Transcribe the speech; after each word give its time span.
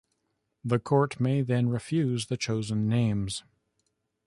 The 0.63 0.79
court 0.79 1.19
may 1.19 1.41
then 1.43 1.69
refuse 1.69 2.25
the 2.25 2.35
chosen 2.35 2.87
names. 2.87 3.43